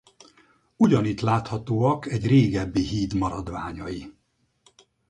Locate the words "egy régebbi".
2.09-2.81